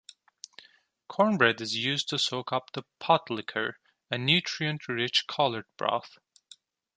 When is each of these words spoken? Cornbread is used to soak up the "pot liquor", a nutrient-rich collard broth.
Cornbread 1.07 1.61
is 1.61 1.75
used 1.77 2.09
to 2.09 2.17
soak 2.17 2.51
up 2.51 2.71
the 2.73 2.81
"pot 2.97 3.29
liquor", 3.29 3.77
a 4.09 4.17
nutrient-rich 4.17 5.27
collard 5.27 5.65
broth. 5.77 6.17